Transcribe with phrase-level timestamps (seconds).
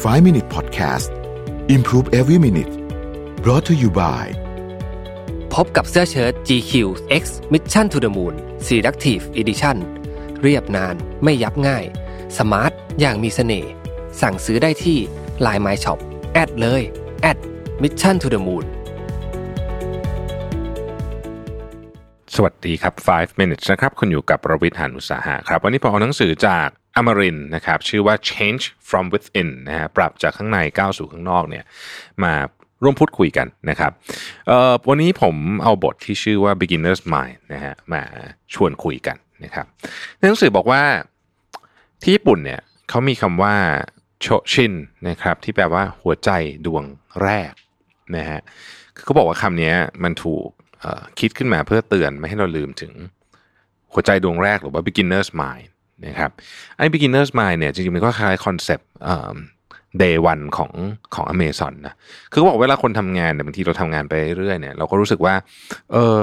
[0.00, 1.10] 5 Minute Podcast
[1.68, 2.72] Improve Every Minute
[3.44, 4.24] brought to you by
[5.54, 6.72] พบกับเสื้อเชิ้ต GQ
[7.22, 8.34] X Mission to the Moon
[8.66, 9.76] Selective Edition
[10.42, 10.94] เรียบนาน
[11.24, 11.84] ไม่ยับง่าย
[12.38, 13.70] สมาร์ทอย่างมีเสน่ห์
[14.20, 14.98] สั่งซื้อได้ที่
[15.44, 15.98] Line My Shop
[16.32, 16.82] แอดเลย
[17.22, 17.38] แอด
[17.82, 18.64] Mission to the Moon
[22.36, 31.64] สวัสดีครับ 5 minutes นะครับคุณอยู่กับประวิทย์หานุสาหะครับ วันนี้ผมเอาหนังสือจากอมรินนะครับ ชื่อว่า change from within นะฮะปรับจากข้างในก้าวสู่ข้างนอกเนี่ย
[32.24, 32.32] มา
[32.82, 33.92] ร่วมพูดคุยกันนะครับ
[34.88, 38.02] วันนี้ผมเอาบทที่ชื่อว่า beginner's mind นะฮะมา
[38.54, 39.66] ชวนคุยกันนะครับ
[40.18, 40.82] ในหนังสือบอกว่า
[42.02, 43.54] ที่ญี่ปุ่นเนี่ยเขามีคำว่า
[44.20, 44.74] โชชิน
[45.08, 46.30] นะครับที่แปลว่าหัวใจ
[46.66, 46.84] ดวง
[47.22, 47.52] แรก
[48.16, 48.40] นะฮะ
[49.04, 49.72] เขาบอกว่าคำนี้
[50.04, 50.46] มันถูก
[51.20, 52.92] คิดขึ้นมาเพื่อเตือนไม่ให้เราลืมถึง
[53.92, 55.68] หัวใจดวงแรกหรือว่า beginner's mind
[56.06, 56.30] นะครับ
[56.76, 58.88] ไอ้ beginner's mind เนี่ยจริงๆมันก็คล้ายคอนเซปต์
[60.02, 60.72] day one ของ
[61.14, 61.94] ของ Amazon นะ
[62.30, 65.34] คือเขาบอกเวลาคนทำงานเนี่ยบางทีเราทำงานไปเรื่อยเนี่ยเราก็รู้สึกว่า
[65.92, 66.20] เออ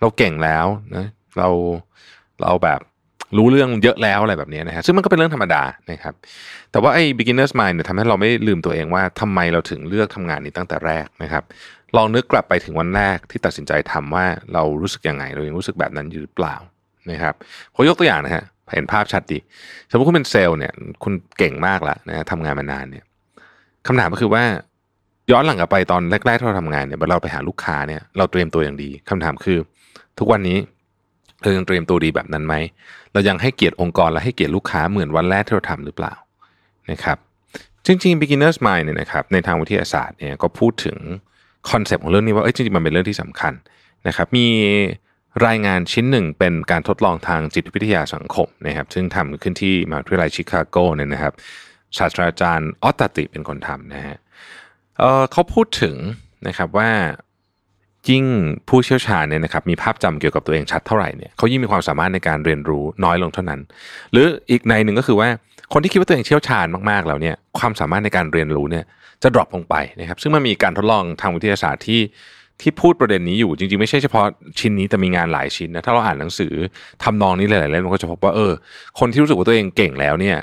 [0.00, 1.06] เราเก่งแล้วนะ
[1.38, 1.48] เรา
[2.42, 2.80] เราแบบ
[3.36, 6.14] รู้เรื่องเยอะแล้วอะไรแบบนี้นะฮะซึ่งมันก็เป็นเรื่องธรรมดานะครับ
[6.72, 11.44] แต่ว่าไอ้ beginner's mind เนี่ยทำให้เราไม่ลืมตัวเองว่าทำไมเราถึงเลือกทำงานนี้ตั้งแต่แรกนะครับ
[11.96, 16.56] ลองนึกกลับไปถึงวันแรกที่ตัดสินใจทำว่าเรารู้สึกยังไง เรายังรู้สึกแบบนั้นอยู่หรือเปล่า
[17.10, 17.34] นะครับ
[17.74, 19.38] ผมยกตัวอย่างนะฮะเห็นภาพชัดดี
[19.90, 20.72] สมมติคุณเป็นเซลล์เนี่ย
[21.04, 23.04] คุณเก่งมากแล้วนะทำงานมานานเนี่ย
[23.86, 24.44] คำถามก็คือว่า
[25.30, 29.58] ย้อนหลังกลับไปตอนแรกๆที่เราทำงานเนี่ยเราไปหาลูกค้าเนี่ยเราเตรียมตัวอย่างดีคำถามคือ
[30.18, 30.58] ทุกวันนี้
[31.46, 32.54] เรายังเตรียมตัวดีแบบนั้นไหม
[33.12, 36.14] เรายังให้เกียรติองค์กรและให้เกียรติลูกค้าเหมือนวันแรกที่เราทำหรือเปล่า
[36.90, 37.18] นะครับ
[37.86, 40.98] จริงๆ beginner's mind เนี่ยนะครับในทางวิทยาศาสตร์เนี่ยก็พูดถึง
[41.70, 43.52] คอนเซปต์ของเรื่องนี้ว่าเอ้ยจริงๆ มันเป็นเรื่องที่สำคัญ
[44.06, 44.46] นะครับมี
[45.46, 51.32] รายงานชิ้นหนึ่งเป็นการทดลองทางจิตวิทยาสังคมนะครับซึ่งทำขึ้นที่มหาวิทยาลัยชิคาโกเนี่ยนะครับ
[51.98, 55.00] ศาสตราจารย์ออตตติเป็นคนทำนะฮะ
[55.32, 55.96] เขาพูดถึง
[56.46, 56.90] นะครับว่า
[58.10, 58.24] ยิ่ง
[58.68, 63.60] ผู้เชี่ยวชาญเนี่ยนะครับมีภาพจำเกี่ยวกับตัวเองชัดเท่าไหร่เนี่ยเขายิ่งมีความสามารถในการเรียนรู้น้อยลงเท่านั้น
[64.12, 65.28] หรืออีกนัยหนึ่งก็คือว่า
[65.72, 68.84] คนที่คิดว่าตัวเองเชี่ยวชาญมากๆแล้วเนี่ยความสามารถในการเรียนรู้เนี่ย
[69.22, 72.00] จะดรอปลงไปนะครับซึ่งมันมีการทดลองทางวิทยาศาสตร์ที่
[72.60, 74.26] ที่พูดประเด็นนี้อยู่จริงๆ ไม่ใช่เฉพาะ
[74.58, 76.52] ชิ้นนี้แต่มีงานหลายชิ้นนะถ้าเราอ่านหนังสือ
[77.04, 78.52] ทำนองนี้หลายๆเล่มเราก็จะพบว่าเออ
[78.98, 80.38] คนที่รู้สึกว่าตัวเองเก่งแล้วเนี่ย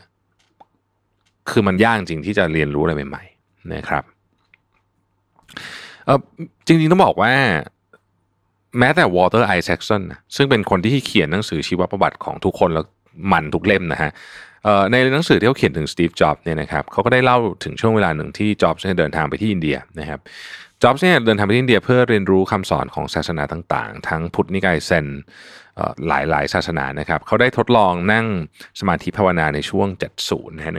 [1.49, 4.03] คือมันยากจริงที่จะเรียนรู้อะไรใหม่ ๆ นะครับ
[6.05, 6.19] เออ
[6.65, 7.33] จริงๆต้องบอกว่า
[8.79, 10.03] แม้แต่วอเตอร์ไอแซคสัน
[10.35, 12.85] ซึ่งเป็นคนที่เขียนหนังสือชีวประวัติของทุกคนแล้ว
[13.31, 14.11] มันทุกเล่มนะฮะ
[14.91, 20.19] ในหนังสือที่เขาเขียนถึงสตีฟจ็อบเนี่ยนะครับเขาก็ได้เล่าถึงช่วงเวลาหนึ่งที่จ็อบเดินทางไปที่อินเดียนะครับ
[20.81, 25.05] จ็อบส์เนี่ยเดินทางไปที่อินเดียเพื่อเรียนรู้คำสอนของศาสนาต่างๆ ทั้งพุทธนิกายเซน
[26.07, 28.25] หลายหลายศาสนานะครับเขาได้ทดลองนั่ง
[28.79, 29.87] สมาธิภาวนาในช่วง
[30.21, 30.73] 70นะฮะ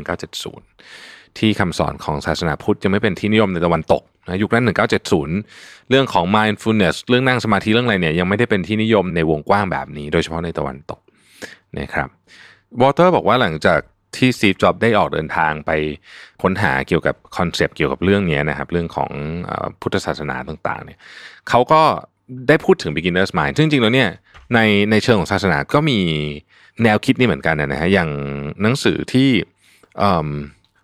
[0.65, 4.65] 1970 ที่คำสอนของศาสนาพุทธยังไม่เป็นที่นิยมในตะวันตก นะยุคนั้น
[5.27, 11.01] 1970 เรื่องของ mindfulness เรื่องนั่งสมาธิเรื่องอะไรเนี่ยยังไม่ได้เป็นที่นิยมในวงกว้างแบบนี้ โดยเฉพาะในตะวันตก
[11.79, 12.09] นะครับ
[12.81, 13.81] Walter บอกว่าหลังจาก
[14.17, 15.71] ที่ Steve Jobs ได้ออกเดินทางไป
[16.43, 19.11] ค้นหาเกี่ยวกับคอนเซปต์เกี่ยวกับเรื่องนี้นะครับ เรื่องของ
[19.81, 20.99] พุทธศาสนาต่างๆเนี่ย
[21.49, 21.83] เขาก็
[22.49, 24.11] ได้พูดถึง beginner's mind ซึ่งจริงๆแล้วเนี่ย
[24.55, 25.99] ในในเชิงของศาสนาก็มี
[26.83, 28.11] แนวคิดนี้เหมือนกันนะฮะอย่าง
[28.63, 29.29] หนังสือที่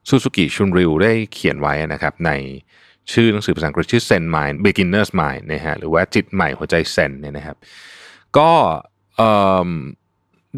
[0.08, 2.30] ซูซูกิชุนริวได้เขียนไว้นะครับใน
[3.12, 7.56] ชื่อหนังสือภาษาอังกฤษชื่อ Zen Mind Beginner's Mind นะฮะหรือว่าจิตใหม่หัวใจเซนเนี่ยนะครับ
[8.38, 8.50] ก็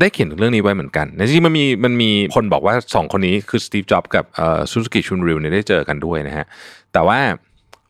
[0.00, 4.25] ได้เขียนถึงเรื่องนี้ไว้เหมือนกันในที่มันมีมันมีคนบอกว่าสองคนนี้คือสตีฟจ็อบกับ
[4.70, 6.47] ซูซูกิชุนริวเนี่ยได้เจอกันด้วยนะฮะ
[6.92, 7.19] แต่ว่า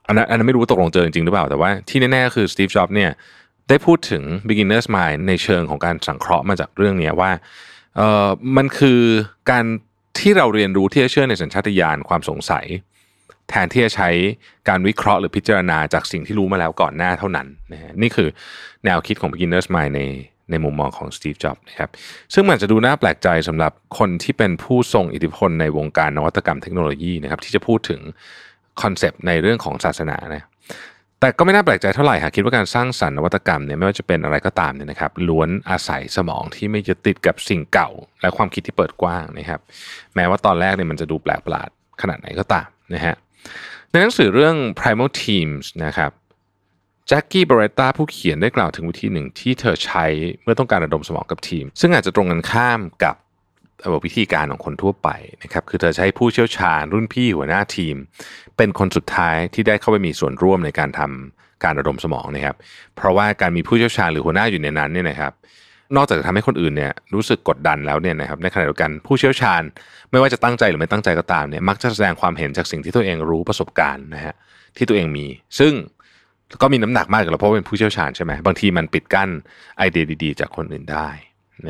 [0.06, 3.10] อันนั้นอันนั้นไม่รู้ตกลงเจอจริงหรือเปล่า แต่ว่าที่แน่ๆคือสตีฟจ็อบเนี่ย
[3.68, 7.30] ได้พูดถึง beginner's mind ในเชิงของการสังเคราะห์มาจากเรื่องนี้ว่า
[7.96, 9.00] เออมันคือ
[9.50, 9.64] การ
[10.18, 12.66] ที่เราเรียนรู้ที่จะเชื่อในสัญชาตญาณความสงสัย
[13.50, 14.10] แทนที่จะใช้
[14.68, 18.28] การวิเคราะห์หรือพิจารณาจากสิ่งที่รู้มาแล้วก่อนหน้าเท่านั้นนะฮะนี่คือ
[18.84, 20.02] แนวคิดของ beginner's mind ใน
[20.50, 21.90] ในมุมมองของสตีฟจ็อบส์นะครับ
[22.34, 28.00] ซึ่งมันจะดูน่าแปลกใจสำหรับคนที่เป็นผู้ทรงอิทธิพลในวงการนวัตกรรมเทคโนโลยีนะครับที่จะพูดถึง
[28.82, 30.44] คอนเซปต์ในเรื่องของศาสนานะ
[31.20, 37.90] แต่ก็ไม่น่าแปลกใจเท่าไหร่หากคิดว่าการสร้างสรรค์นวัตกรรมเนี่ยไม่ว่าจะเป็นอะไรก็ตามเนี่ยนะครับล้วนอาศัยสมองที่ไม่ยึดติดกับสิ่งเก่า
[38.20, 39.60] และความคิดที่เปิดกว้างนะครับ
[40.14, 41.68] แม้ว่าตอนแรกเนี่ยมันจะดูแปลกประหลาด
[42.02, 43.14] ขนาดไหนก็ตามนะฮะ
[43.90, 46.10] ในหนังสือเรื่อง primal teams นะครับ
[47.08, 50.04] แจ็คกี้บรตตาผู้เขียนได้กล่าวถึงวิธีหนึ่งที่เธอใช้
[50.42, 53.16] เมื่อต้องการระดมสมองกับทีม ซึ่งอาจจะตรงกันข้ามกับ
[54.04, 55.08] วิธีการของคนทั่วไป
[55.42, 57.96] นะครับคือเธอใช้ผู้เชี่ยวชาญรุ่นพี่หัวหน้าทีม
[58.56, 62.56] เป็นคนสุดท้ายที่ได้เข้าไปมีส่วนร่วมในการทำการระดมสมองนะครับ
[62.96, 65.32] เพราะว่าการมีผู้เชี่ยวชาญหรือหัวหน้าอยู่ในนั้นเนี่ยนะครับ
[65.96, 69.62] นอกจากจะทำให้คนอื่นเนี่ยรู้สึกกดดันแล้วเนี่ยนะครับในขณะเดียวกันผู้เชี่ยวชาญ
[70.10, 74.34] ไม่ว่าจะตั้งใจหรือไม่ตั้งใจก็ตามเนี่ยมักจะแสดงความเห็นจากสิ่งที่ตัวเองรู้ประสบการณ์นะฮะ
[74.76, 75.26] ที่ตัวเองมี
[75.58, 75.72] ซึ่ง
[76.62, 79.30] ก็มีน้ำหนักมากกับเราเพราะเป็นผู้เชี่ยวชาญใช่ไหมบางทีมันปิดกั้น
[79.78, 81.08] ไอเดียดีๆ จากคนอื่นได้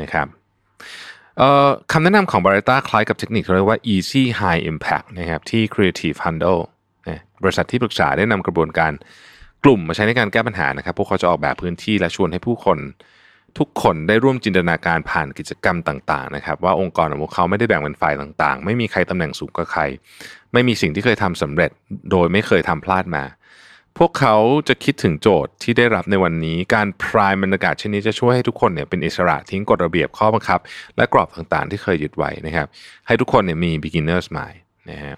[0.01, 0.27] นะครับ
[1.91, 6.61] คำแนะนำของบริต้าคล้ายกับเทคนิคเรียกว่า easy high impact นะครับที่ creative handle
[7.43, 8.91] บริษัทที่ปรึกษาได้นำกระบวนการ
[9.63, 12.77] กลุ่มมาใช้ในการแก้ปัญหานะครับ พวกเขาจะออกแบบพื้นที่และชวนให้ผู้คน
[13.59, 19.81] ทุกคนได้ร่วมจินตนาการผ่านกิจกรรมต่างๆนะครับว่าองค์กรของพวกเขาไม่ได้แบ่งเป็นฝ่ายต่างๆ ไม่มีใครตำแหน่งสูงกว่าใคร
[20.53, 21.71] ไม่มีสิ่งที่เคยทำสำเร็จ
[22.11, 23.23] โดยไม่เคยทำพลาดมา
[23.97, 24.35] พวกเขา
[24.67, 30.59] จะคิดถึงโจทย์ที่ได้รับในวันนี้การพรายบรรยากาศเช่นนี้จะช่วยให้ทุกคนเนี่ยเป็นอิสระทิ้งกฎระเบียบข้อบังคับ
[30.97, 32.67] และกรอบต่างๆ ที่เคยยึดไว้นะครับ
[33.07, 34.57] ให้ทุกคนเนี่ยมี beginners mind
[34.91, 35.15] นะฮะ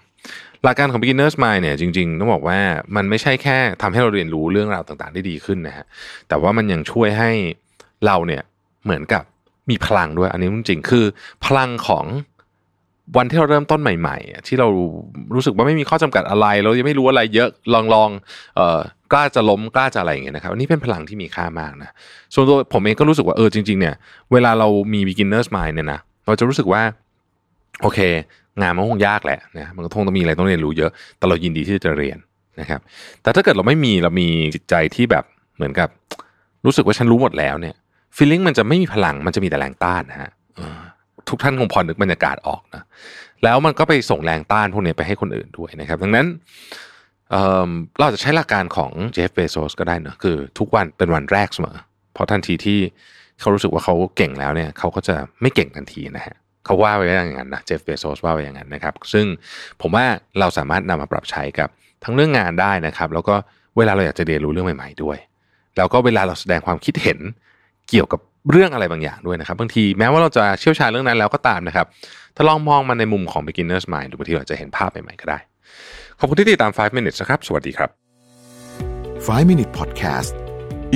[0.62, 2.58] หลักการของ beginners mind เนี่ยจริงๆต้องบอกว่า
[2.96, 5.84] มันไม่ใช่แค่ทำให้เราเรียนรู้เรื่องราวต่างๆ ได้ดีขึ้นนะฮะ
[6.28, 7.30] แต่ว่ามันยังช่วยให้
[8.06, 8.42] เราเนี่ย
[8.84, 9.22] เหมือนกับ
[9.70, 11.04] มีพลังด้วย อันนี้จริงๆคือ
[11.44, 12.06] พลังของ
[13.16, 14.68] วันที่เราเริ่มต้นใหม่ๆ ที่เรา
[15.34, 18.10] รู้สึกว่าไม่มีข้อจำกัดอะไรเรายังไม่รู้อะไรเยอะลองลอง
[18.56, 18.80] เออ
[19.12, 21.90] กล้าจะล้มกล้าจะอะไรอย่างเงี้ยนะครับอันนี้เป็นพลังที่มีค่ามากนะ
[22.34, 23.94] ส่วนตัวผมเองก็รู้สึกว่าเออจริง ๆ เนี่ย
[24.32, 26.82] เวลาเรามี beginners mind เนี่ยนะเราจะรู้สึกว่า
[27.82, 27.98] โอเค
[28.60, 32.18] งานมันคงยากแหละนะมันก็คงต้องมีอะไรต้องเรียนรู้เยอะ แต่เรายินดีที่จะเรียน
[32.60, 32.80] นะครับ
[33.22, 35.24] แต่ถ้าเกิดเราไม่มีเรามีจิตใจที่แบบ
[35.56, 35.88] เหมือนกับ
[36.64, 37.74] รู้สึกว่าฉันรู้หมดแล้วเนี่ย
[38.16, 40.30] ฟีลลิ่งมันจะไม่มีพลังมันจะมีแต่แรงต้านนะฮะ
[41.28, 42.84] ทุกท่านคงพอนึกบรรยากาศออกนะ
[43.44, 46.26] แล้วมันก็ไปส่งแรงต้านพวกนี้ไปให้คนอื่นด้วยนะครับ ดังนั้น
[47.30, 51.76] เเราจะใช้หลักการของเจฟเบโซสก็ได้นะคือทุกวันเป็นวันแรกเสมอ
[52.14, 52.78] เพราะทันทีที่
[53.40, 59.26] เขารู้สึกว่าเขาเก่งแล้วเนี่ยเขาก็จะไม่เก่งทันทีนะฮะเขาว่าไว้อย่างนั้นนะเจฟเบโซสว่าไว้อย่างนั้นนะครับ ซึ่ง
[59.80, 60.04] ผมว่า
[60.40, 61.68] เราสามารถนำมาปรับใช้กับ
[62.04, 63.34] ทั้งเรื่องงานได้นะครับ แล้วก็
[63.76, 65.18] เวลาเราอยากจะเรียนรู้เรื่องใหม่ ๆด้วย
[65.76, 67.18] แล้วก็เวลาเราแสดงความคิดเห็น
[67.88, 71.86] เกี่ยวกับเรื่องอะไรบางอย่างด้วยนะครับบางทีแม้ว่าเราจะเชี่ยวชาญเรื่องนั้นแล้วก็ตามนะครับ
[72.36, 75.38] ถ้าลองมองมันในมุมของ beginner's mind หรือบางทีเราจะเห็นภาพใหม่ๆก็ได้
[76.18, 77.90] ขอบคุณที่ติดตาม 5 minutes นะครับ สวัสดีครับ
[79.26, 80.32] 5 minute podcast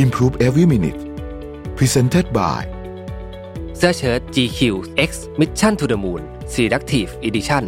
[0.03, 1.01] improve every minute
[1.79, 2.61] presented by
[3.77, 4.61] เสื้อเชิ้ต GQ
[5.09, 5.11] X
[5.41, 6.23] Mission to the Moon
[6.55, 7.65] Selective Edition